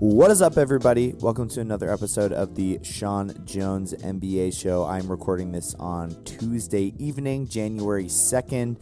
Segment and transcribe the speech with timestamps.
[0.00, 1.14] What is up, everybody?
[1.20, 4.84] Welcome to another episode of the Sean Jones NBA Show.
[4.84, 8.80] I'm recording this on Tuesday evening, January 2nd,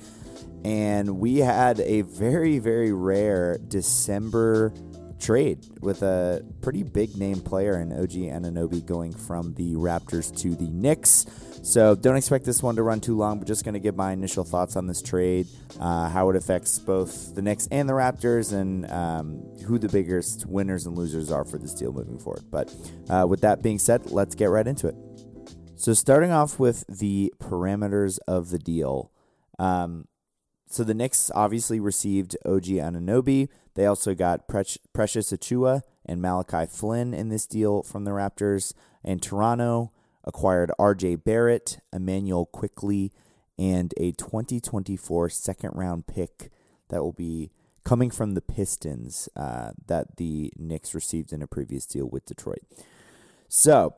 [0.64, 4.72] and we had a very, very rare December
[5.20, 10.54] trade with a pretty big name player in OG Anunoby going from the Raptors to
[10.54, 11.26] the Knicks.
[11.64, 14.12] So don't expect this one to run too long, but just going to give my
[14.12, 15.46] initial thoughts on this trade,
[15.80, 20.44] uh, how it affects both the Knicks and the Raptors, and um, who the biggest
[20.44, 22.44] winners and losers are for this deal moving forward.
[22.50, 22.72] But
[23.08, 24.94] uh, with that being said, let's get right into it.
[25.74, 29.10] So starting off with the parameters of the deal.
[29.58, 30.06] Um,
[30.68, 33.48] so the Knicks obviously received OG Anunoby.
[33.74, 38.74] They also got Pre- Precious Achiuwa and Malachi Flynn in this deal from the Raptors.
[39.02, 39.92] And Toronto
[40.24, 43.12] acquired RJ Barrett, Immanuel Quickley,
[43.58, 46.50] and a 2024 second round pick
[46.88, 47.50] that will be
[47.84, 52.62] coming from the Pistons uh, that the Knicks received in a previous deal with Detroit.
[53.48, 53.94] So,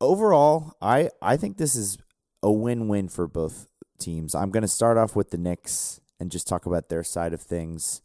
[0.00, 1.98] overall, I, I think this is
[2.42, 3.68] a win win for both
[3.98, 4.34] teams.
[4.34, 7.40] I'm going to start off with the Knicks and just talk about their side of
[7.40, 8.02] things.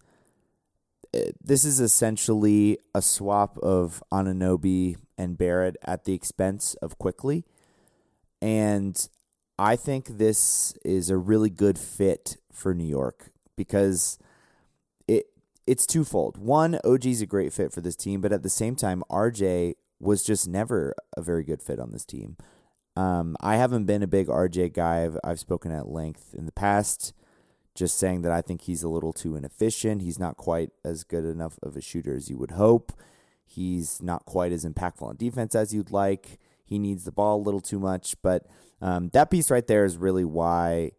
[1.42, 7.46] This is essentially a swap of Anunoby and Barrett at the expense of Quickley.
[8.42, 9.08] And
[9.58, 14.20] I think this is a really good fit for New York because
[15.08, 15.26] it
[15.66, 16.38] it's twofold.
[16.38, 20.24] One, OG's a great fit for this team, but at the same time, RJ was
[20.24, 22.38] just never a very good fit on this team.
[22.96, 25.04] Um, I haven't been a big RJ guy.
[25.04, 27.14] I've, I've spoken at length in the past,
[27.78, 30.02] just saying that I think he's a little too inefficient.
[30.02, 32.92] He's not quite as good enough of a shooter as you would hope.
[33.46, 36.40] He's not quite as impactful on defense as you'd like.
[36.66, 38.16] He needs the ball a little too much.
[38.22, 38.48] But
[38.82, 40.92] um, that piece right there is really why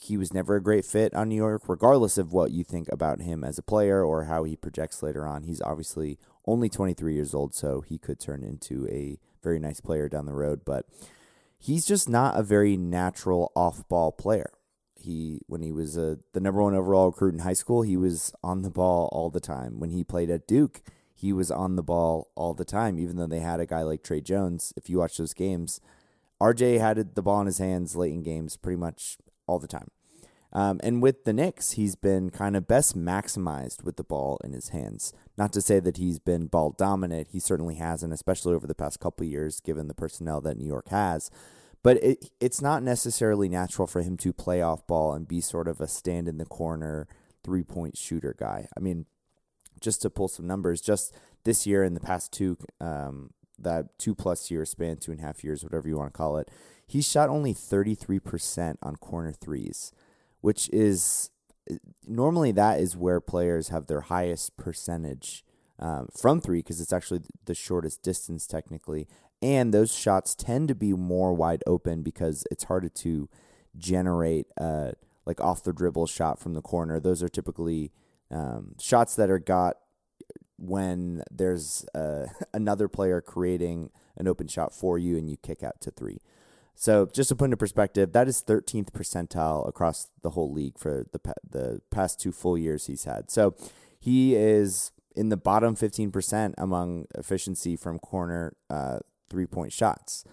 [0.00, 3.20] he was never a great fit on New York, regardless of what you think about
[3.20, 5.42] him as a player or how he projects later on.
[5.42, 10.08] He's obviously only 23 years old, so he could turn into a very nice player
[10.08, 10.62] down the road.
[10.64, 10.86] But
[11.58, 14.50] he's just not a very natural off ball player.
[15.04, 18.32] He when he was a, the number one overall recruit in high school, he was
[18.42, 19.78] on the ball all the time.
[19.78, 20.82] When he played at Duke,
[21.14, 24.02] he was on the ball all the time, even though they had a guy like
[24.02, 24.72] Tre Jones.
[24.76, 25.80] If you watch those games,
[26.40, 29.88] RJ had the ball in his hands late in games pretty much all the time.
[30.52, 34.52] Um, and with the Knicks, he's been kind of best maximized with the ball in
[34.52, 35.12] his hands.
[35.36, 37.28] Not to say that he's been ball dominant.
[37.32, 40.88] He certainly hasn't, especially over the past couple years, given the personnel that New York
[40.90, 41.28] has.
[41.84, 45.68] But it, it's not necessarily natural for him to play off ball and be sort
[45.68, 47.06] of a stand in the corner
[47.44, 48.66] three point shooter guy.
[48.76, 49.04] I mean,
[49.80, 51.14] just to pull some numbers, just
[51.44, 55.24] this year in the past two, um, that two plus year span, two and a
[55.24, 56.50] half years, whatever you want to call it,
[56.86, 59.92] he shot only 33% on corner threes,
[60.40, 61.30] which is
[62.06, 65.44] normally that is where players have their highest percentage
[65.78, 69.06] um, from three because it's actually the shortest distance technically.
[69.44, 73.28] And those shots tend to be more wide open because it's harder to
[73.76, 74.46] generate
[75.26, 76.98] like off the dribble shot from the corner.
[76.98, 77.92] Those are typically
[78.30, 79.76] um, shots that are got
[80.56, 85.78] when there's uh, another player creating an open shot for you and you kick out
[85.82, 86.22] to three.
[86.74, 91.04] So just to put into perspective, that is 13th percentile across the whole league for
[91.12, 93.30] the the past two full years he's had.
[93.30, 93.54] So
[94.00, 99.00] he is in the bottom 15% among efficiency from corner uh,
[99.34, 100.24] three point shots.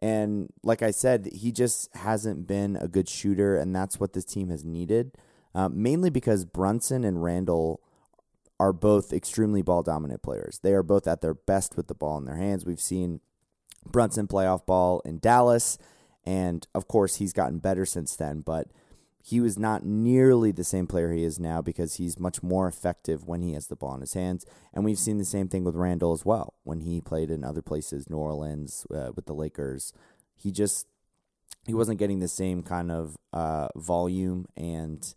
[0.00, 4.24] And like I said, he just hasn't been a good shooter, and that's what this
[4.24, 5.12] team has needed
[5.54, 7.80] uh, mainly because Brunson and Randle
[8.60, 10.60] are both extremely ball dominant players.
[10.62, 12.64] They are both at their best with the ball in their hands.
[12.64, 13.20] We've seen
[13.86, 15.78] Brunson play off ball in Dallas,
[16.24, 18.68] and of course, he's gotten better since then, but
[19.28, 23.28] he was not nearly the same player he is now because he's much more effective
[23.28, 24.46] when he has the ball in his hands.
[24.72, 27.60] And we've seen the same thing with Randle as well when he played in other
[27.60, 29.92] places, New Orleans, uh, with the Lakers.
[30.34, 30.86] He just
[31.66, 35.14] he wasn't getting the same kind of uh, volume and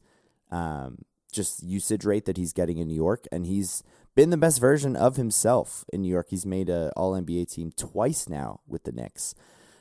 [0.52, 3.82] um, just usage rate that he's getting in New York, and he's
[4.14, 6.28] been the best version of himself in New York.
[6.32, 9.36] He's made a All NBA team twice now with the Knicks,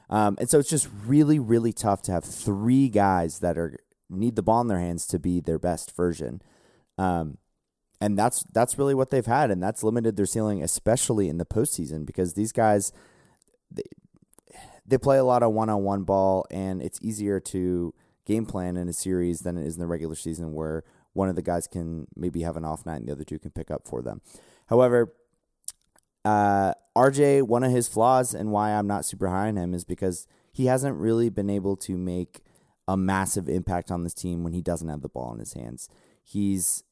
[0.08, 3.76] um, and so it's just really, really tough to have three guys that are
[4.10, 6.42] need the ball in their hands to be their best version.
[6.98, 7.38] Um,
[8.00, 11.44] and that's that's really what they've had, and that's limited their ceiling, especially in the
[11.44, 12.92] postseason, because these guys
[13.70, 13.82] they,
[14.86, 17.94] they play a lot of one on one ball, and it's easier to
[18.26, 21.36] game plan in a series than it is in the regular season where one of
[21.36, 23.86] the guys can maybe have an off night and the other two can pick up
[23.86, 24.20] for them.
[24.68, 25.12] However,
[26.24, 29.84] uh, RJ, one of his flaws and why I'm not super high on him is
[29.84, 32.40] because he hasn't really been able to make
[32.90, 35.88] a massive impact on this team when he doesn't have the ball in his hands.
[36.24, 36.82] He's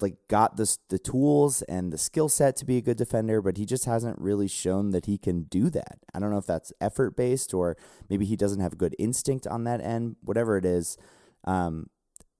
[0.00, 3.56] like got the the tools and the skill set to be a good defender, but
[3.56, 5.98] he just hasn't really shown that he can do that.
[6.12, 7.78] I don't know if that's effort based or
[8.10, 10.16] maybe he doesn't have good instinct on that end.
[10.20, 10.98] Whatever it is,
[11.44, 11.88] um,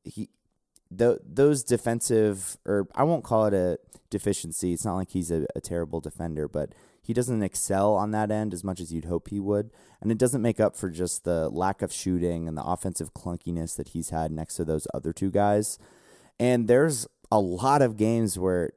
[0.05, 0.29] he
[0.91, 3.79] those defensive or I won't call it a
[4.11, 4.75] deficiency.
[4.75, 8.52] It's not like he's a, a terrible defender, but he doesn't excel on that end
[8.52, 9.70] as much as you'd hope he would.
[10.00, 13.76] And it doesn't make up for just the lack of shooting and the offensive clunkiness
[13.76, 15.79] that he's had next to those other two guys.
[16.38, 18.73] And there's a lot of games where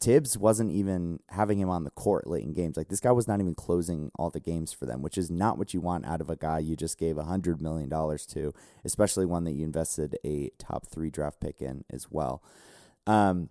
[0.00, 2.76] Thibs wasn't even having him on the court late in games.
[2.76, 5.56] Like this guy was not even closing all the games for them, which is not
[5.56, 8.52] what you want out of a guy you just gave a hundred million dollars to,
[8.84, 12.42] especially one that you invested a top three draft pick in as well.
[13.06, 13.48] Um,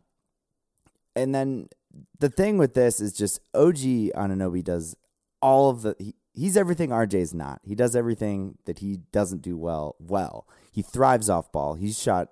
[1.15, 1.69] and then
[2.19, 3.77] the thing with this is just OG
[4.15, 4.95] Anunoby does
[5.41, 7.61] all of the he, he's everything RJ's not.
[7.63, 10.47] He does everything that he doesn't do well well.
[10.71, 11.75] He thrives off ball.
[11.75, 12.29] He's shot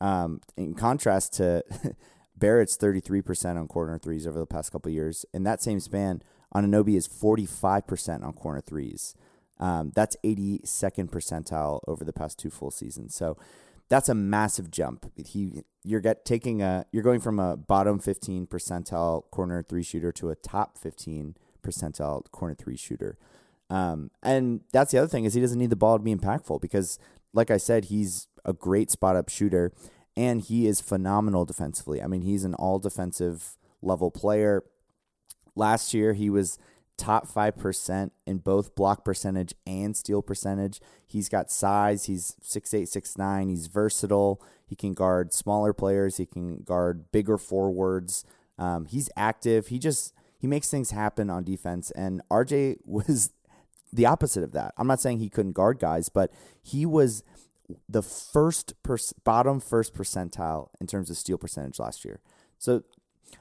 [0.00, 1.62] um, in contrast to
[2.36, 5.24] Barrett's 33% on corner threes over the past couple years.
[5.32, 6.22] In that same span,
[6.54, 9.14] Anunoby is 45% on corner threes.
[9.60, 13.14] Um, that's 82nd percentile over the past two full seasons.
[13.14, 13.36] So
[13.92, 15.12] that's a massive jump.
[15.22, 20.10] He you're get taking a you're going from a bottom 15 percentile corner three shooter
[20.12, 23.18] to a top 15 percentile corner three shooter.
[23.68, 26.62] Um, and that's the other thing is he doesn't need the ball to be impactful
[26.62, 26.98] because,
[27.34, 29.72] like I said, he's a great spot up shooter,
[30.16, 32.00] and he is phenomenal defensively.
[32.00, 34.64] I mean, he's an all defensive level player.
[35.54, 36.58] Last year, he was
[37.02, 40.80] top 5% in both block percentage and steal percentage.
[41.04, 42.04] He's got size.
[42.04, 43.48] He's 6'8, 6'9.
[43.48, 44.40] He's versatile.
[44.64, 46.18] He can guard smaller players.
[46.18, 48.24] He can guard bigger forwards.
[48.56, 49.66] Um, he's active.
[49.66, 51.90] He just he makes things happen on defense.
[51.90, 53.32] And RJ was
[53.92, 54.72] the opposite of that.
[54.78, 56.32] I'm not saying he couldn't guard guys, but
[56.62, 57.24] he was
[57.88, 62.20] the first per- bottom first percentile in terms of steal percentage last year.
[62.58, 62.84] So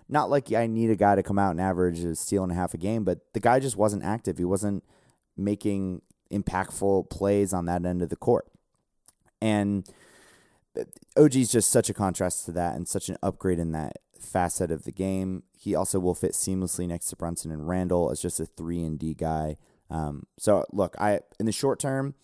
[0.10, 2.56] not like I need a guy to come out and average a steal and a
[2.56, 4.38] half a game, but the guy just wasn't active.
[4.38, 4.84] He wasn't
[5.38, 6.02] making
[6.32, 8.48] impactful plays on that end of the court.
[9.42, 9.88] And
[11.18, 14.72] OG is just such a contrast to that and such an upgrade in that facet
[14.72, 15.44] of the game.
[15.58, 18.98] He also will fit seamlessly next to Brunson and Randle as just a three and
[18.98, 19.58] D guy.
[19.90, 22.16] Um, so look, I in the short term,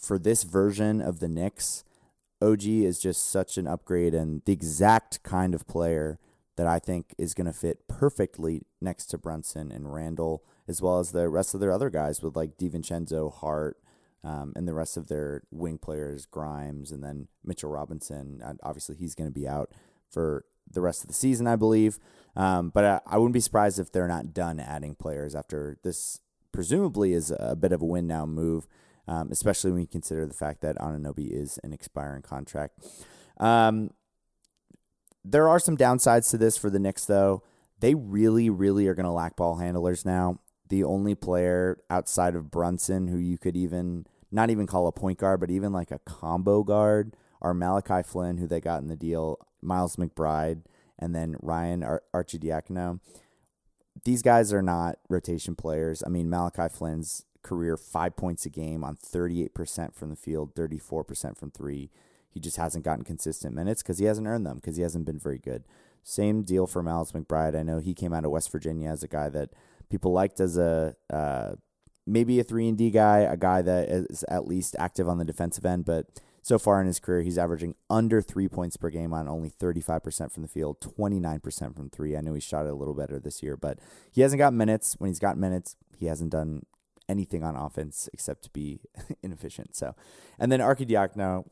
[0.00, 1.84] for this version of the Knicks,
[2.40, 6.18] OG is just such an upgrade and the exact kind of player
[6.58, 10.98] that I think is going to fit perfectly next to Brunson and Randle, as well
[10.98, 13.78] as the rest of their other guys with like DiVincenzo, Hart,
[14.24, 18.42] um, and the rest of their wing players, Grimes, and then Mitchell Robinson.
[18.62, 19.70] Obviously, he's going to be out
[20.10, 22.00] for the rest of the season, I believe.
[22.34, 26.20] Um, but I, I wouldn't be surprised if they're not done adding players after this.
[26.50, 28.66] Presumably, is a bit of a win now move
[29.08, 32.78] um, especially when you consider the fact that Anunoby is an expiring contract.
[33.38, 33.90] Um,
[35.24, 37.42] there are some downsides to this for the Knicks, though.
[37.80, 40.40] They really, really are going to lack ball handlers now.
[40.68, 45.18] The only player outside of Brunson who you could even not even call a point
[45.18, 48.96] guard, but even like a combo guard are Malachi Flynn, who they got in the
[48.96, 50.62] deal, Miles McBride,
[50.98, 53.00] and then Ryan Ar- Arcidiacono.
[54.04, 56.02] These guys are not rotation players.
[56.04, 61.36] I mean, Malachi Flynn's career five points a game on 38% from the field, 34%
[61.36, 61.90] from three.
[62.30, 65.18] He just hasn't gotten consistent minutes because he hasn't earned them because he hasn't been
[65.18, 65.64] very good.
[66.02, 67.56] Same deal for Miles McBride.
[67.56, 69.50] I know he came out of West Virginia as a guy that
[69.90, 71.52] people liked as a uh,
[72.06, 75.24] maybe a three and D guy, a guy that is at least active on the
[75.24, 76.06] defensive end, but
[76.42, 80.32] so far in his career, he's averaging under three points per game on only 35%
[80.32, 82.16] from the field, 29% from three.
[82.16, 83.78] I know he shot it a little better this year, but
[84.10, 84.94] he hasn't got minutes.
[84.98, 86.62] When he's got minutes, he hasn't done
[87.06, 88.80] anything on offense except to be
[89.22, 89.76] inefficient.
[89.76, 89.94] So,
[90.38, 91.44] and then Arcidiacono,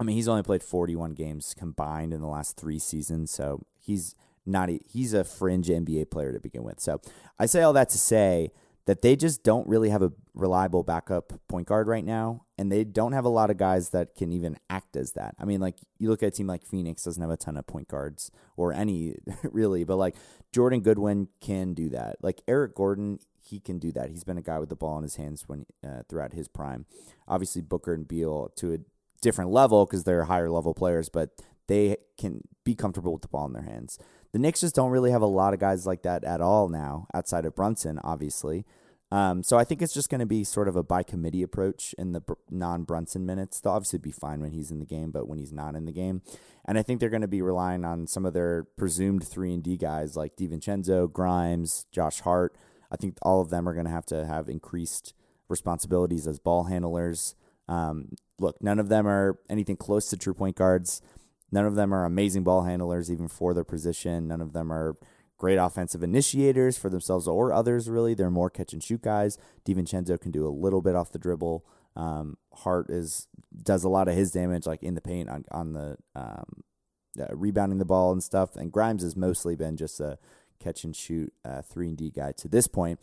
[0.00, 4.14] I mean, he's only played 41 games combined in the last three seasons, so he's
[4.46, 6.80] not a, he's a fringe NBA player to begin with.
[6.80, 7.02] So,
[7.38, 8.50] I say all that to say
[8.86, 12.82] that they just don't really have a reliable backup point guard right now, and they
[12.82, 15.34] don't have a lot of guys that can even act as that.
[15.38, 17.66] I mean, like you look at a team like Phoenix doesn't have a ton of
[17.66, 20.16] point guards or any really, but like
[20.50, 22.16] Jordan Goodwin can do that.
[22.22, 24.08] Like Eric Gordon, he can do that.
[24.08, 26.86] He's been a guy with the ball in his hands when uh, throughout his prime.
[27.28, 28.78] Obviously, Booker and Beal to a
[29.20, 31.30] different level because they're higher level players, but
[31.66, 33.98] they can be comfortable with the ball in their hands.
[34.32, 37.06] The Knicks just don't really have a lot of guys like that at all now,
[37.14, 38.64] outside of Brunson, obviously.
[39.12, 41.94] Um, so I think it's just going to be sort of a by committee approach
[41.98, 43.60] in the non Brunson minutes.
[43.60, 45.92] They'll obviously be fine when he's in the game, but when he's not in the
[45.92, 46.22] game,
[46.64, 49.64] and I think they're going to be relying on some of their presumed three and
[49.64, 52.56] D guys like DiVincenzo, Grimes, Josh Hart,
[52.92, 55.12] I think all of them are going to have to have increased
[55.48, 57.34] responsibilities as ball handlers.
[57.70, 61.00] Um, look, none of them are anything close to true point guards.
[61.52, 64.28] None of them are amazing ball handlers, even for their position.
[64.28, 64.96] None of them are
[65.38, 68.12] great offensive initiators for themselves or others, really.
[68.14, 69.38] They're more catch and shoot guys.
[69.64, 71.64] DiVincenzo can do a little bit off the dribble.
[71.96, 73.28] Um, Hart is
[73.62, 76.62] does a lot of his damage, like in the paint on, on the um,
[77.18, 78.54] uh, rebounding the ball and stuff.
[78.54, 80.18] And Grimes has mostly been just a
[80.60, 83.00] catch and shoot uh, 3 and D guy to this point.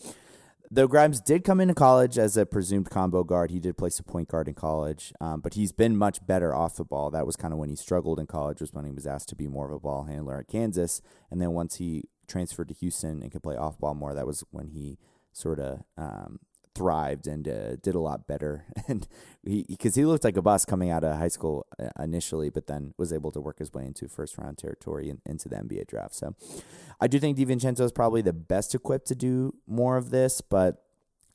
[0.70, 4.04] Though Grimes did come into college as a presumed combo guard, he did play some
[4.04, 7.10] point guard in college, um, but he's been much better off the ball.
[7.10, 9.36] That was kind of when he struggled in college, was when he was asked to
[9.36, 13.22] be more of a ball handler at Kansas, and then once he transferred to Houston
[13.22, 14.98] and could play off ball more, that was when he
[15.32, 16.40] sort of um,
[16.78, 18.66] thrived and uh, did a lot better.
[18.88, 19.06] And
[19.44, 22.68] he because he looked like a boss coming out of high school uh, initially, but
[22.68, 25.88] then was able to work his way into first round territory and into the NBA
[25.88, 26.16] draft.
[26.16, 26.36] So
[27.02, 30.84] I do think DiVincenzo is probably the best equipped to do more of this, but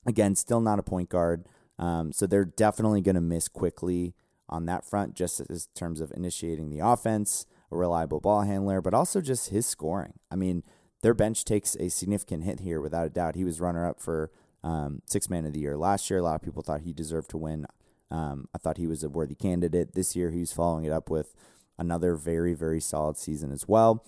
[0.07, 1.47] again, still not a point guard.
[1.79, 4.15] Um, so they're definitely going to miss Quickley
[4.49, 8.95] on that front, just in terms of initiating the offense, a reliable ball handler, but
[8.95, 10.15] also just his scoring.
[10.31, 10.63] I mean,
[11.03, 13.35] their bench takes a significant hit here without a doubt.
[13.35, 14.31] He was runner up for
[14.65, 16.21] um, six man of the year last year.
[16.21, 17.67] A lot of people thought he deserved to win.
[18.11, 19.95] Um, I thought he was a worthy candidate.
[19.95, 21.35] This year, he's following it up with
[21.79, 24.05] another very, very solid season as well.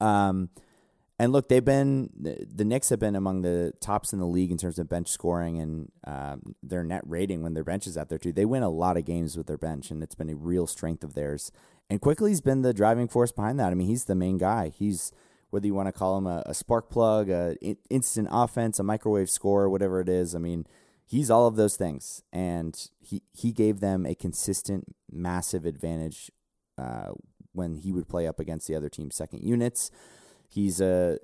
[0.00, 0.50] Um,
[1.18, 4.56] and look, they've been the Knicks have been among the tops in the league in
[4.56, 8.18] terms of bench scoring and um, their net rating when their bench is out there
[8.18, 8.32] too.
[8.32, 11.04] They win a lot of games with their bench, and it's been a real strength
[11.04, 11.52] of theirs.
[11.88, 13.70] And Quickley's been the driving force behind that.
[13.70, 14.70] I mean, he's the main guy.
[14.70, 15.12] He's
[15.52, 17.56] whether you want to call him a, a spark plug, a
[17.90, 20.34] instant offense, a microwave score, whatever it is.
[20.34, 20.66] I mean,
[21.04, 26.30] he's all of those things, and he he gave them a consistent, massive advantage
[26.78, 27.10] uh,
[27.52, 29.90] when he would play up against the other team's second units.
[30.48, 31.18] He's a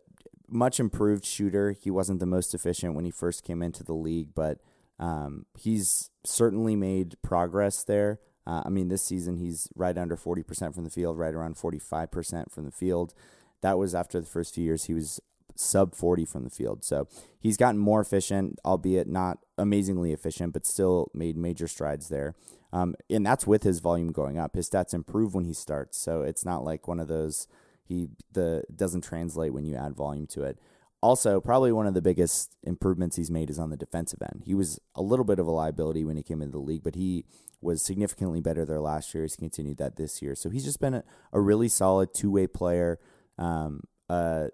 [0.46, 1.72] much improved shooter.
[1.72, 4.58] He wasn't the most efficient when he first came into the league, but
[4.98, 8.20] um, he's certainly made progress there.
[8.46, 12.50] Uh, I mean, this season he's right under 40% from the field, right around 45%
[12.52, 13.14] from the field.
[13.62, 14.84] That was after the first few years.
[14.84, 15.20] He was
[15.54, 16.84] sub 40 from the field.
[16.84, 22.34] So he's gotten more efficient, albeit not amazingly efficient, but still made major strides there.
[22.72, 24.54] Um, and that's with his volume going up.
[24.54, 25.98] His stats improve when he starts.
[25.98, 27.48] So it's not like one of those
[27.88, 30.58] he the doesn't translate when you add volume to it.
[31.00, 34.42] Also, probably one of the biggest improvements he's made is on the defensive end.
[34.44, 36.96] He was a little bit of a liability when he came into the league, but
[36.96, 37.24] he
[37.60, 39.24] was significantly better there last year.
[39.24, 40.34] He's continued that this year.
[40.34, 42.98] So he's just been a, a really solid two way player.
[43.38, 44.48] Um, uh,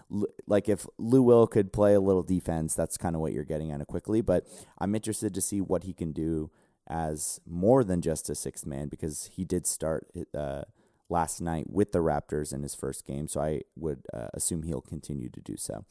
[0.46, 3.70] like if Lou Will could play a little defense, that's kind of what you're getting
[3.70, 4.20] at it Quickley.
[4.20, 4.46] But
[4.78, 6.50] I'm interested to see what he can do
[6.88, 10.62] as more than just a sixth man because he did start uh,
[11.08, 13.28] last night with the Raptors in his first game.
[13.28, 15.84] So I would uh, assume he'll continue to do so.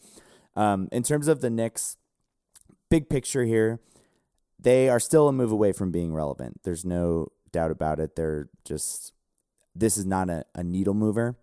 [0.56, 1.98] Um, in terms of the Knicks,
[2.90, 3.80] big picture here,
[4.60, 6.62] they are still a move away from being relevant.
[6.64, 8.16] There's no doubt about it.
[8.16, 9.14] They're just,
[9.74, 11.38] this is not a, a needle mover.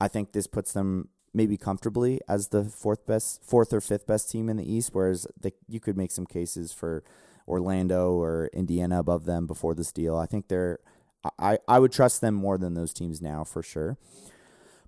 [0.00, 4.30] I think this puts them maybe comfortably as the fourth best, fourth or fifth best
[4.30, 4.90] team in the East.
[4.92, 7.04] Whereas the, you could make some cases for
[7.46, 10.16] Orlando or Indiana above them before this deal.
[10.16, 10.78] I think they're,
[11.38, 13.98] I, I would trust them more than those teams now for sure.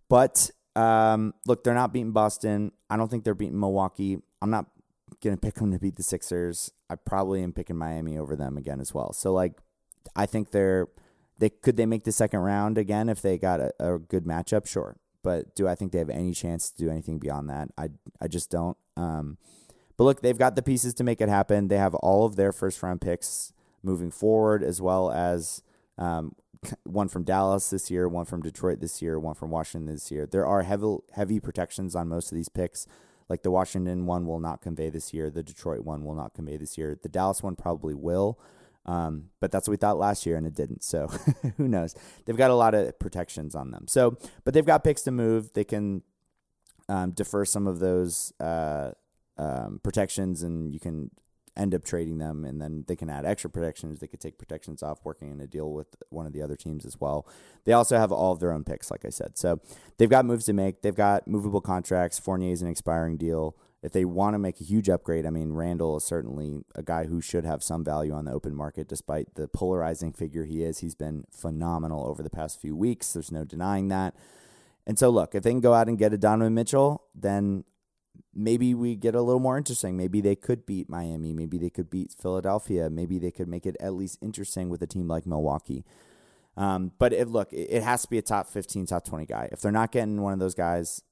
[0.09, 2.73] But um, look, they're not beating Boston.
[2.89, 4.19] I don't think they're beating Milwaukee.
[4.41, 4.67] I'm not
[5.23, 6.71] gonna pick them to beat the Sixers.
[6.91, 9.13] I probably am picking Miami over them again as well.
[9.13, 9.55] So like,
[10.17, 10.89] I think they're
[11.39, 14.67] they could they make the second round again if they got a, a good matchup.
[14.67, 17.69] Sure, but do I think they have any chance to do anything beyond that?
[17.79, 18.77] I I just don't.
[18.97, 19.39] Um,
[19.97, 21.69] but look, they've got the pieces to make it happen.
[21.69, 23.53] They have all of their first round picks
[23.83, 25.63] moving forward, as well as
[25.99, 26.35] um,
[26.85, 30.27] one from Dallas this year, one from Detroit this year, one from Washington this year.
[30.27, 32.87] There are heavy heavy protections on most of these picks.
[33.29, 36.57] Like the Washington one will not convey this year, the Detroit one will not convey
[36.57, 36.99] this year.
[37.01, 38.39] The Dallas one probably will.
[38.85, 40.83] Um, but that's what we thought last year, and it didn't.
[40.83, 41.07] So
[41.57, 41.95] who knows?
[42.25, 43.87] They've got a lot of protections on them.
[43.89, 45.53] So, but they've got picks to move.
[45.53, 46.03] They can
[46.89, 48.93] um, defer some of those uh,
[49.39, 51.11] um, protections, and you can
[51.57, 54.01] end up trading them, and then they can add extra protections.
[54.01, 56.85] They could take protections off, working in a deal with one of the other teams
[56.85, 57.27] as well.
[57.65, 59.39] They also have all of their own picks, like I said.
[59.39, 59.61] So
[59.99, 60.83] they've got moves to make.
[60.83, 62.19] They've got movable contracts.
[62.19, 65.97] Fournier's an expiring deal if they want to make a huge upgrade, I mean, Randle
[65.97, 69.49] is certainly a guy who should have some value on the open market, despite the
[69.49, 70.79] polarizing figure he is.
[70.79, 73.13] He's been phenomenal over the past few weeks.
[73.13, 74.15] There's no denying that.
[74.87, 77.65] And so, look, if they can go out and get a Donovan Mitchell, then
[78.33, 79.97] maybe we get a little more interesting.
[79.97, 81.33] Maybe they could beat Miami.
[81.33, 82.89] Maybe they could beat Philadelphia.
[82.89, 85.85] Maybe they could make it at least interesting with a team like Milwaukee.
[86.57, 89.49] Um, but it, look, it has to be a top 15, top 20 guy.
[89.51, 91.03] If they're not getting one of those guys,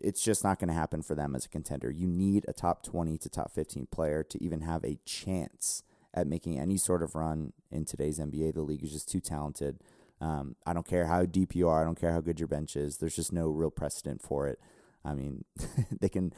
[0.00, 1.90] it's just not going to happen for them as a contender.
[1.90, 5.82] You need a top 20 to top 15 player to even have a chance
[6.14, 8.54] at making any sort of run in today's NBA.
[8.54, 9.80] The league is just too talented.
[10.20, 11.82] Um, I don't care how deep you are.
[11.82, 12.96] I don't care how good your bench is.
[12.96, 14.58] There's just no real precedent for it.
[15.04, 15.44] I mean,
[16.00, 16.32] they can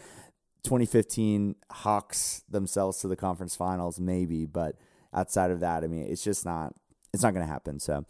[0.64, 4.76] 2015 Hawks themselves to the conference finals, maybe, but
[5.14, 6.74] outside of that, I mean, it's just not
[7.14, 7.78] it's not going to happen.
[7.78, 8.04] So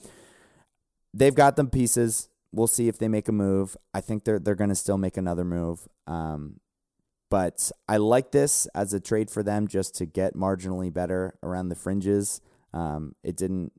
[1.14, 2.28] they've got them pieces.
[2.52, 3.76] We'll see if they make a move.
[3.92, 5.86] I think they're they're going to still make another move.
[6.06, 6.60] Um,
[7.30, 11.68] but I like this as a trade for them just to get marginally better around
[11.68, 12.40] the fringes.
[12.72, 13.72] Um, it didn't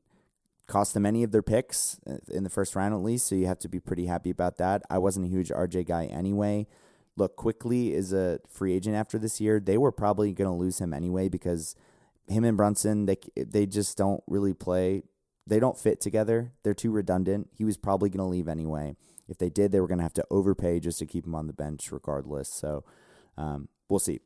[0.66, 1.98] cost them any of their picks
[2.28, 4.82] in the first round at least, so you have to be pretty happy about that.
[4.88, 6.68] I wasn't a huge RJ guy anyway.
[7.16, 9.58] Look, Quickley is a free agent after this year.
[9.58, 11.74] They were probably going to lose him anyway because
[12.28, 15.02] him and Brunson they they just don't really play.
[15.50, 16.52] They don't fit together.
[16.62, 17.50] They're too redundant.
[17.52, 18.94] He was probably going to leave anyway.
[19.28, 21.48] If they did, they were going to have to overpay just to keep him on
[21.48, 22.48] the bench regardless.
[22.48, 22.84] So
[23.36, 24.20] um, we'll see.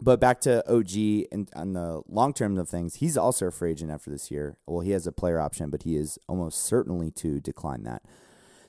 [0.00, 3.72] But back to OG and on the long term of things, he's also a free
[3.72, 4.56] agent after this year.
[4.66, 8.02] Well, he has a player option, but he is almost certainly to decline that.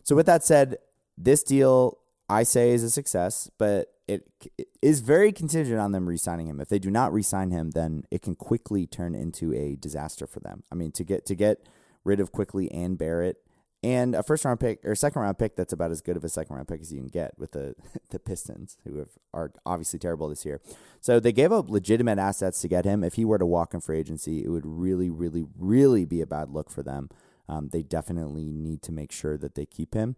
[0.02, 0.78] So with that said,
[1.18, 6.08] this deal I say is a success, but it, it is very contingent on them
[6.08, 6.60] re-signing him.
[6.60, 10.40] If they do not re-sign him, then it can quickly turn into a disaster for
[10.40, 10.64] them.
[10.72, 11.68] I mean, to get to get
[12.04, 13.38] rid of Quickley and Barrett
[13.86, 16.30] and a first round pick or second round pick that's about as good of a
[16.30, 17.76] second round pick as you can get with the
[18.10, 20.60] the Pistons, who have, are obviously terrible this year.
[21.02, 23.04] So they gave up legitimate assets to get him.
[23.04, 26.28] If he were to walk in free agency, it would really, really, really be a
[26.28, 27.10] bad look for them.
[27.48, 30.16] Um, they definitely need to make sure that they keep him.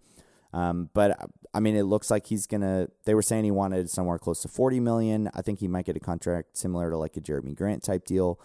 [0.58, 1.16] Um, but
[1.54, 2.88] I mean, it looks like he's gonna.
[3.06, 5.30] They were saying he wanted somewhere close to forty million.
[5.36, 8.40] I think he might get a contract similar to like a Jerami Grant type deal,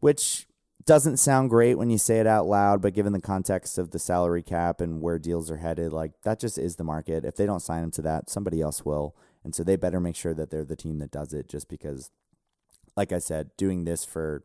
[0.00, 0.48] which
[0.84, 4.00] doesn't sound great when you say it out loud, but given the context of the
[4.00, 7.24] salary cap and where deals are headed, like that just is the market.
[7.24, 9.14] If they don't sign him to that, somebody else will.
[9.44, 12.10] And so they better make sure that they're the team that does it just because
[12.96, 14.42] like I said, doing this for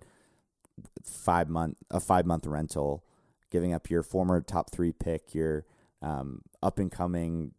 [1.04, 3.04] 5 month a 5 month rental,
[3.50, 5.66] giving up your former top 3 pick, your
[6.08, 7.52] um, up and coming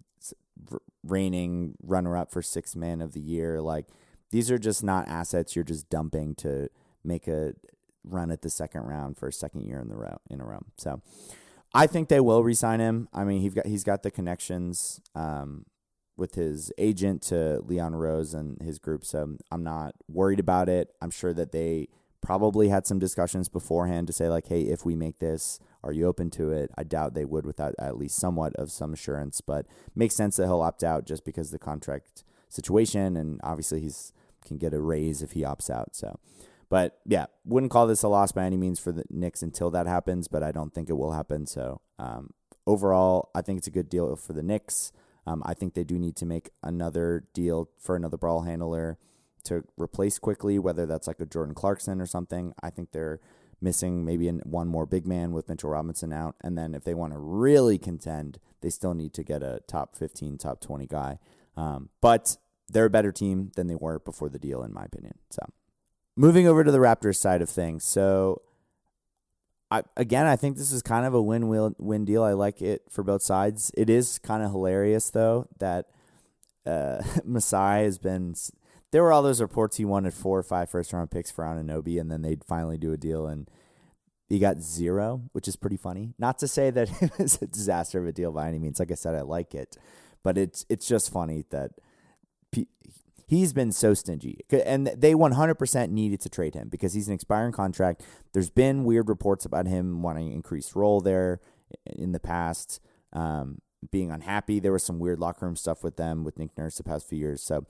[1.04, 3.86] reigning runner up for 6 man of the year, like
[4.30, 6.68] these are just not assets you're just dumping to
[7.04, 7.54] make a
[8.04, 10.60] run at the second round for a second year in the row in a row.
[10.76, 11.02] So
[11.74, 13.08] I think they will resign him.
[13.12, 15.66] I mean, he's got he's got the connections um,
[16.16, 20.90] with his agent to Leon Rose and his group, so I'm not worried about it.
[21.00, 21.88] I'm sure that they
[22.20, 26.06] probably had some discussions beforehand to say like, hey, if we make this, are you
[26.06, 26.70] open to it?
[26.76, 30.46] I doubt they would without at least somewhat of some assurance, but makes sense that
[30.46, 34.12] he'll opt out just because the contract situation and obviously he's
[34.44, 35.94] can get a raise if he opts out.
[35.94, 36.18] So
[36.68, 39.86] but yeah, wouldn't call this a loss by any means for the Knicks until that
[39.86, 41.46] happens, but I don't think it will happen.
[41.46, 42.30] So um,
[42.66, 44.92] overall, I think it's a good deal for the Knicks.
[45.26, 48.98] Um, I think they do need to make another deal for another brawl handler
[49.44, 52.52] to replace Quickley, whether that's like a Jordan Clarkson or something.
[52.62, 53.20] I think they're
[53.60, 56.36] missing maybe one more big man with Mitchell Robinson out.
[56.42, 59.96] And then if they want to really contend, they still need to get a top
[59.96, 61.18] 15, top 20 guy.
[61.56, 62.36] Um, but
[62.68, 65.18] they're a better team than they were before the deal, in my opinion.
[65.30, 65.42] So
[66.16, 67.84] moving over to the Raptors side of things.
[67.84, 68.42] So,
[69.70, 72.22] I, again, I think this is kind of a win win deal.
[72.22, 73.70] I like it for both sides.
[73.76, 75.86] It is kind of hilarious though that
[76.66, 78.34] uh, Masai has been.
[78.90, 82.00] There were all those reports he wanted four or five first round picks for Anunoby,
[82.00, 83.48] and then they'd finally do a deal, and
[84.28, 86.14] he got zero, which is pretty funny.
[86.18, 88.78] Not to say that it was a disaster of a deal by any means.
[88.78, 89.76] Like I said, I like it,
[90.22, 91.72] but it's it's just funny that
[93.28, 94.40] he's been so stingy.
[94.50, 98.02] And they 100% needed to trade him because he's an expiring contract.
[98.32, 101.40] There's been weird reports about him wanting increased role there
[101.86, 102.80] in the past,
[103.12, 103.58] um,
[103.92, 104.58] being unhappy.
[104.58, 107.18] There was some weird locker room stuff with them with Nick Nurse the past few
[107.18, 107.42] years.
[107.42, 107.66] So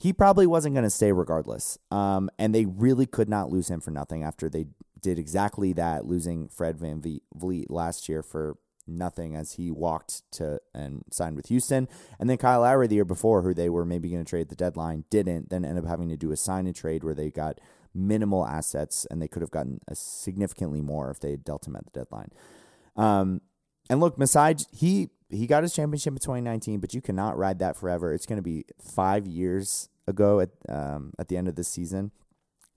[0.00, 1.78] he probably wasn't going to stay regardless.
[1.90, 4.66] Um, and they really could not lose him for nothing after they
[5.00, 11.04] did exactly that, losing Fred VanVleet last year for nothing as he walked to and
[11.12, 11.86] signed with Houston.
[12.18, 14.56] And then Kyle Lowry the year before, who they were maybe going to trade the
[14.56, 15.50] deadline, didn't.
[15.50, 17.60] Then ended up having to do a sign and trade where they got
[17.94, 21.84] minimal assets and they could have gotten significantly more if they had dealt him at
[21.84, 22.30] the deadline.
[22.96, 23.42] Um,
[23.90, 27.76] and look, Masai, he he got his championship in 2019, but you cannot ride that
[27.76, 28.12] forever.
[28.12, 32.10] It's going to be five years ago at um, at the end of the season.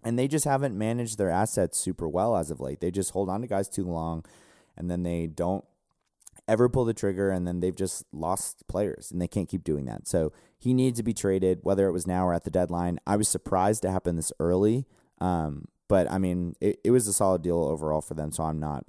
[0.03, 2.81] And they just haven't managed their assets super well as of late.
[2.81, 4.25] They just hold on to guys too long,
[4.77, 5.63] and then they don't
[6.47, 9.85] ever pull the trigger and then they've just lost players and they can't keep doing
[9.85, 10.07] that.
[10.07, 12.99] So he needs to be traded, whether it was now or at the deadline.
[13.07, 14.85] I was surprised to happen this early.
[15.19, 18.31] Um, but I mean, it, it was a solid deal overall for them.
[18.31, 18.85] So I'm not.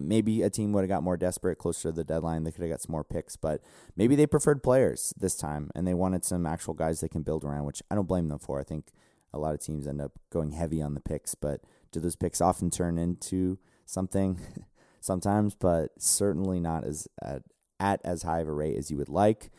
[0.00, 2.42] Maybe a team would have got more desperate closer to the deadline.
[2.42, 3.62] They could have got some more picks, but
[3.96, 7.44] maybe they preferred players this time and they wanted some actual guys they can build
[7.44, 8.58] around, which I don't blame them for.
[8.58, 8.90] I think
[9.32, 11.60] A lot of teams end up going heavy on the picks, but
[11.92, 14.40] do those picks often turn into something?
[15.00, 17.42] Sometimes, but certainly not as at,
[17.78, 19.50] at as high of a rate as you would like.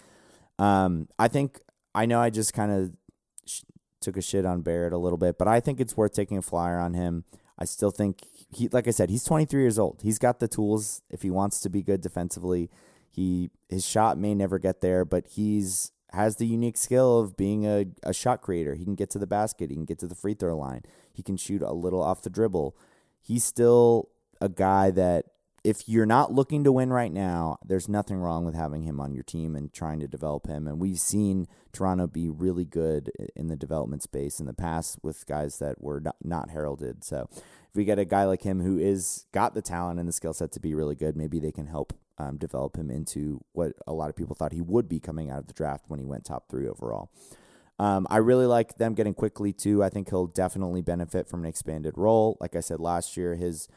[0.57, 1.61] Um, I think
[1.95, 2.91] I know I just kind of
[3.45, 3.61] sh-
[4.01, 6.41] took a shit on Barrett a little bit, but I think it's worth taking a
[6.41, 7.23] flyer on him.
[7.57, 9.99] I still think he, like I said, he's 23 years old.
[10.01, 12.69] He's got the tools if he wants to be good defensively.
[13.09, 17.65] He his shot may never get there, but he's has the unique skill of being
[17.65, 18.73] a, a shot creator.
[18.73, 21.21] He can get to the basket, he can get to the free throw line, he
[21.21, 22.75] can shoot a little off the dribble.
[23.21, 24.09] He's still
[24.41, 25.25] a guy that
[25.63, 29.13] if you're not looking to win right now, there's nothing wrong with having him on
[29.13, 30.67] your team and trying to develop him.
[30.67, 35.25] And we've seen Toronto be really good in the development space in the past with
[35.27, 37.03] guys that were not, heralded.
[37.03, 40.13] So if we get a guy like him who is got the talent and the
[40.13, 43.73] skill set to be really good, maybe they can help um, develop him into what
[43.85, 46.05] a lot of people thought he would be coming out of the draft when he
[46.05, 47.09] went top three overall.
[47.77, 49.81] Um, I really like them getting Quickley too.
[49.81, 52.37] I think he'll definitely benefit from an expanded role.
[52.41, 53.69] Like I said last year, his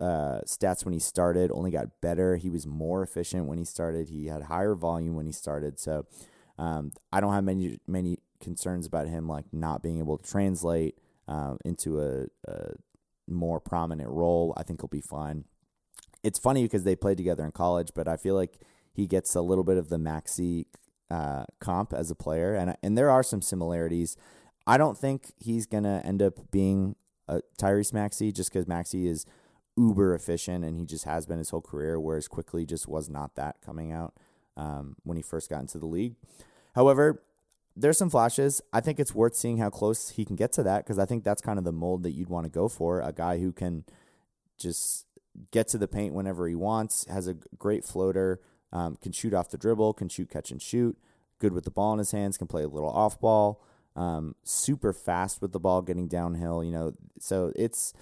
[0.00, 2.36] uh, stats when he started only got better.
[2.36, 4.08] He was more efficient when he started.
[4.08, 5.78] He had higher volume when he started.
[5.78, 6.06] So
[6.58, 10.96] um, I don't have many many concerns about him like not being able to translate
[11.26, 12.72] um, into a, a
[13.26, 14.54] more prominent role.
[14.56, 15.44] I think he'll be fine
[16.22, 18.58] it's funny because they played together in college, but I feel like
[18.92, 20.66] he gets a little bit of the Maxey
[21.10, 24.16] uh, comp as a player, and and there are some similarities.
[24.66, 26.96] I don't think he's gonna end up being
[27.28, 29.24] a Tyrese Maxey just because Maxey is
[29.78, 33.36] uber efficient and he just has been his whole career, whereas Quickley just was not
[33.36, 34.14] that coming out
[34.56, 36.16] um, when he first got into the league.
[36.74, 37.22] However,
[37.76, 38.60] there's some flashes.
[38.72, 41.22] I think it's worth seeing how close he can get to that because I think
[41.22, 43.84] that's kind of the mold that you'd want to go for a guy who can
[44.58, 45.06] just
[45.52, 48.40] get to the paint whenever he wants, has a great floater,
[48.72, 50.98] um, can shoot off the dribble, can shoot, catch, and shoot,
[51.38, 53.62] good with the ball in his hands, can play a little off ball,
[53.94, 56.92] um, super fast with the ball getting downhill, you know.
[57.20, 57.94] So it's,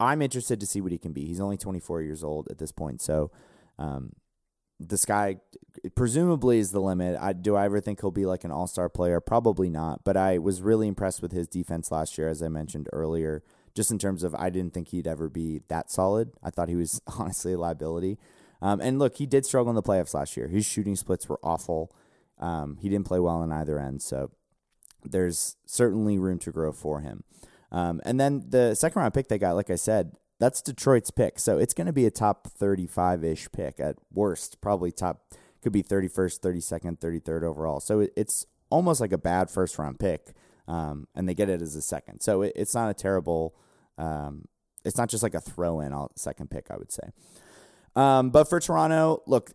[0.00, 1.24] I'm interested to see what he can be.
[1.24, 3.00] He's only 24 years old at this point.
[3.02, 3.30] So,
[3.78, 4.12] um,
[4.80, 5.38] the sky
[5.96, 7.18] presumably is the limit.
[7.20, 9.20] I do I ever think he'll be like an all-star player?
[9.20, 12.88] Probably not, but I was really impressed with his defense last year as I mentioned
[12.92, 13.42] earlier
[13.78, 16.32] just in terms of I didn't think he'd ever be that solid.
[16.42, 18.18] I thought he was honestly a liability.
[18.60, 20.48] Um, and look, he did struggle in the playoffs last year.
[20.48, 21.94] His shooting splits were awful.
[22.40, 24.32] Um, he didn't play well on either end, so
[25.04, 27.22] there's certainly room to grow for him.
[27.70, 31.38] Um, and then the second round pick they got, like I said, that's Detroit's pick.
[31.38, 35.22] So it's going to be a top 35 ish pick at worst, probably top,
[35.62, 37.80] could be 31st, 32nd, 33rd overall.
[37.80, 40.32] So it's almost like a bad first round pick.
[40.66, 42.20] Um, and they get it as a second.
[42.20, 43.54] So it, it's not a terrible
[43.96, 44.44] um,
[44.84, 47.10] it's not just like a throw in second pick, I would say.
[47.96, 49.50] Um, but for Toronto, look,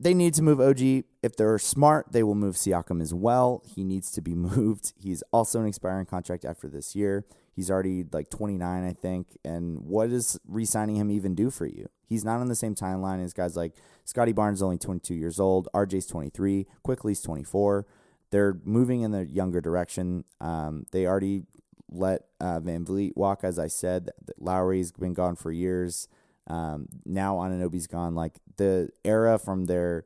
[0.00, 1.04] they need to move OG.
[1.22, 3.62] If they're smart, they will move Siakam as well.
[3.66, 4.94] He needs to be moved.
[4.98, 7.26] He's also an expiring contract after this year.
[7.54, 9.26] He's already like 29, I think.
[9.44, 11.88] And what does re signing him even do for you?
[12.08, 13.74] He's not on the same timeline as guys like
[14.06, 15.68] Scottie Barnes, only 22 years old.
[15.74, 16.66] RJ's 23.
[16.82, 17.86] Quickley's 24.
[18.30, 20.24] They're moving in the younger direction.
[20.40, 21.42] Um, they already
[21.90, 24.10] let uh, VanVleet walk, as I said.
[24.38, 26.08] Lowry's been gone for years.
[26.50, 28.14] Um, now Anunoby's gone.
[28.14, 30.04] Like the era from their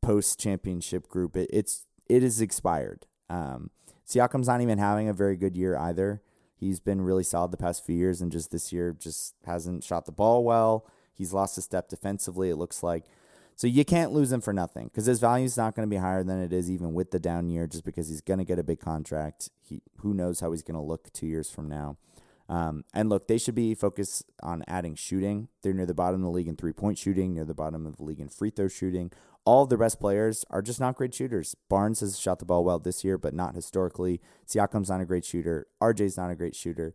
[0.00, 3.06] post championship group, it, it's it is expired.
[3.28, 3.70] Um,
[4.06, 6.22] Siakam's not even having a very good year either.
[6.56, 10.06] He's been really solid the past few years, and just this year just hasn't shot
[10.06, 10.86] the ball well.
[11.12, 12.50] He's lost a step defensively.
[12.50, 13.04] It looks like
[13.60, 16.00] so you can't lose him for nothing because his value is not going to be
[16.00, 18.58] higher than it is even with the down year, just because he's going to get
[18.58, 19.50] a big contract.
[19.60, 21.98] He who knows how he's going to look two years from now.
[22.50, 25.48] Um, and look, they should be focused on adding shooting.
[25.62, 27.96] They're near the bottom of the league in three point shooting, near the bottom of
[27.96, 29.12] the league in free throw shooting.
[29.44, 31.54] All their best players are just not great shooters.
[31.68, 34.20] Barnes has shot the ball well this year, but not historically.
[34.48, 35.68] Siakam's not a great shooter.
[35.80, 36.92] RJ's not a great shooter.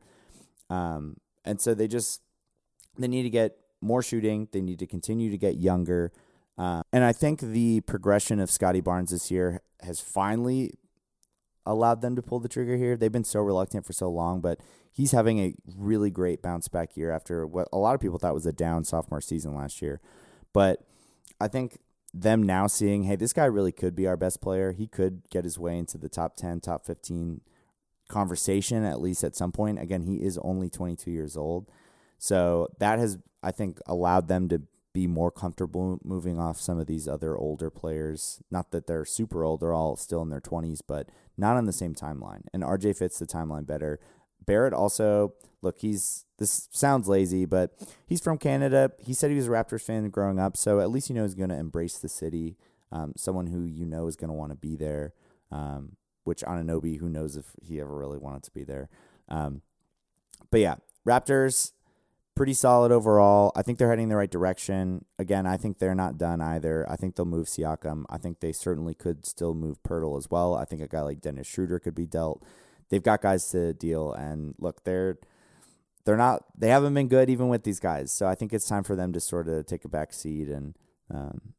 [0.70, 2.22] Um, and so they just
[2.98, 4.50] they need to get more shooting.
[4.52, 6.12] They need to continue to get younger.
[6.58, 10.74] Uh, and I think the progression of Scottie Barnes this year has finally
[11.65, 12.95] allowed them to pull the trigger here.
[12.95, 14.60] They've been so reluctant for so long, but
[14.91, 18.34] he's having a really great bounce back year after what a lot of people thought
[18.34, 19.99] was a down sophomore season last year.
[20.54, 20.86] But
[21.39, 21.80] I think
[22.13, 24.71] them now seeing, hey, this guy really could be our best player.
[24.71, 27.41] He could get his way into the top 10, top 15
[28.08, 29.80] conversation, at least at some point.
[29.80, 31.69] Again, he is only 22 years old.
[32.17, 34.62] So that has, I think, allowed them to
[34.93, 38.41] be more comfortable moving off some of these other older players.
[38.49, 41.74] Not that they're super old, they're all still in their 20s, but not on the
[41.74, 42.41] same timeline.
[42.54, 44.00] And RJ fits the timeline better.
[44.45, 47.71] Barrett also, look, he's this sounds lazy, but
[48.06, 48.91] he's from Canada.
[49.00, 51.34] He said he was a Raptors fan growing up, so at least you know he's
[51.34, 52.58] going to embrace the city.
[52.91, 55.13] Um, someone who you know is going to want to be there.
[55.52, 58.89] Um, which Anunoby, who knows if he ever really wanted to be there.
[59.30, 59.62] Um,
[60.52, 60.76] but yeah,
[61.08, 61.71] Raptors
[62.36, 63.52] pretty solid overall.
[63.56, 65.06] I think they're heading the right direction.
[65.17, 66.86] Again, I think they're not done either.
[66.89, 68.04] I think they'll move Siakam.
[68.10, 70.56] I think they certainly could still move Poeltl as well.
[70.56, 72.43] I think a guy like Dennis Schroeder could be dealt.
[72.89, 75.17] They've got guys to deal, and look, they're
[76.06, 78.12] they're not they haven't been good even with these guys.
[78.12, 80.76] So I think it's time for them to sort of take a back seat and
[81.12, 81.54] um,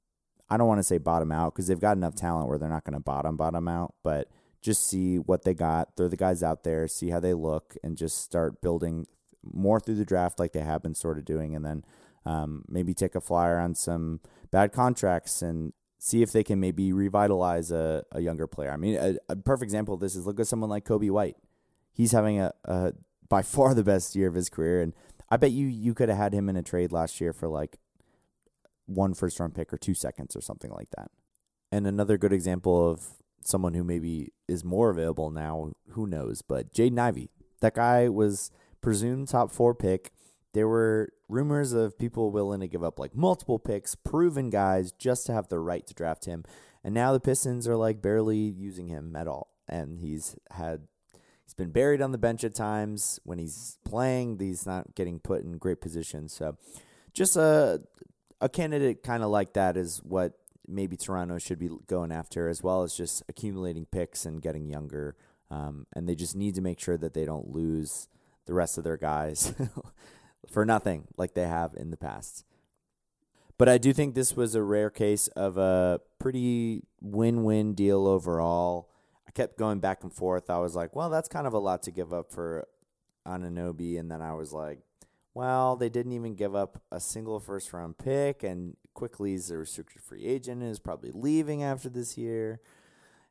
[0.48, 2.84] I don't want to say bottom out because they've got enough talent where they're not
[2.84, 4.30] going to bottom bottom out, but
[4.62, 7.96] just see what they got, throw the guys out there, see how they look, and
[7.96, 9.06] just start building
[9.52, 11.84] more through the draft like they have been sort of doing, and then
[12.24, 16.92] um, maybe take a flyer on some bad contracts and see if they can maybe
[16.92, 18.70] revitalize a, a younger player.
[18.70, 21.36] I mean, a, a perfect example of this is look at someone like Coby White.
[21.92, 22.92] He's having a, a
[23.28, 24.92] by far the best year of his career, and
[25.30, 27.78] I bet you you could have had him in a trade last year for like
[28.86, 31.10] one first round pick or two seconds or something like that.
[31.72, 33.02] And another good example of
[33.42, 37.30] someone who maybe is more available now, who knows, but Jaden Ivey.
[37.60, 38.50] That guy was
[38.86, 40.12] presumed top four pick.
[40.54, 45.26] There were rumors of people willing to give up like multiple picks, proven guys, just
[45.26, 46.44] to have the right to draft him.
[46.84, 49.48] And now the Pistons are like barely using him at all.
[49.66, 50.86] And he's had
[51.42, 53.18] he's been buried on the bench at times.
[53.24, 56.32] When he's playing, he's not getting put in great positions.
[56.32, 56.56] So
[57.12, 57.82] just a
[58.40, 60.34] a candidate kind of like that is what
[60.68, 65.16] maybe Toronto should be going after, as well as just accumulating picks and getting younger.
[65.50, 68.06] Um, and they just need to make sure that they don't lose
[68.46, 69.54] the rest of their guys
[70.50, 72.44] for nothing like they have in the past.
[73.58, 78.06] But I do think this was a rare case of a pretty win win deal
[78.06, 78.90] overall.
[79.26, 80.50] I kept going back and forth.
[80.50, 82.66] I was like, well, that's kind of a lot to give up for
[83.26, 83.98] Anunoby.
[83.98, 84.80] And then I was like,
[85.36, 89.58] well, they didn't even give up a single first round pick, and Quickley is a
[89.58, 92.58] restricted free agent is probably leaving after this year.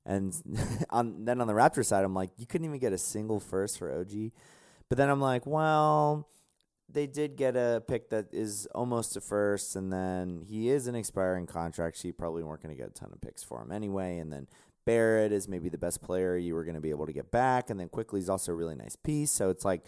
[0.06, 0.36] And
[0.92, 3.80] on then on the Raptor side, I'm like, you couldn't even get a single first
[3.80, 4.32] for OG.
[4.90, 6.28] But then I'm like, well,
[6.88, 10.96] they did get a pick that is almost a first, and then he is an
[10.96, 11.98] expiring contract.
[11.98, 14.20] So you probably weren't going to get a ton of picks for him anyway.
[14.20, 14.48] And then
[14.86, 17.70] Barrett is maybe the best player you were going to be able to get back,
[17.70, 19.32] and then Quickley is also a really nice piece.
[19.32, 19.82] So it's like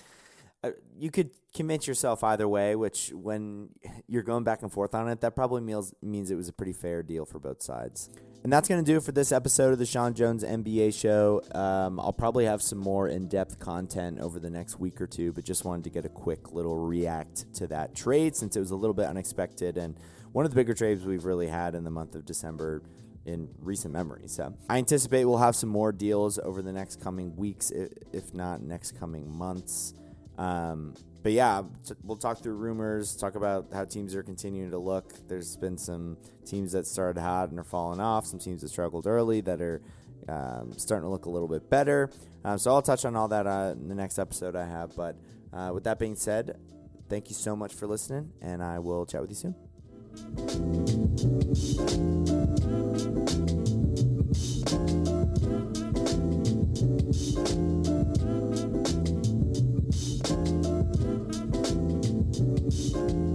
[0.64, 3.70] uh, you could convince yourself either way, which when
[4.08, 6.74] you're going back and forth on it, that probably means, means it was a pretty
[6.74, 8.10] fair deal for both sides.
[8.44, 11.42] And that's going to do it for this episode of the Sean Jones NBA show.
[11.54, 15.34] Um, I'll probably have some more in depth content over the next week or two,
[15.34, 18.72] but just wanted to get a quick little react to that trade since it was
[18.72, 20.00] a little bit unexpected and
[20.32, 22.84] one of the bigger trades we've really had in the month of December
[23.26, 24.28] in recent memory.
[24.28, 28.62] So I anticipate we'll have some more deals over the next coming weeks, if not
[28.62, 29.94] next coming months.
[30.38, 30.94] Um,
[31.28, 31.62] but yeah,
[32.06, 35.12] we'll talk through rumors, talk about how teams are continuing to look.
[35.28, 39.06] There's been some teams that started hot and are falling off, some teams that struggled
[39.06, 39.82] early that are
[40.30, 42.10] um, starting to look a little bit better.
[42.46, 44.96] Um, so I'll touch on all that uh, in the next episode I have.
[44.96, 45.18] But
[45.52, 46.58] uh, with that being said,
[47.10, 49.56] thank you so much for listening, and I will chat with you soon.
[62.68, 63.27] Música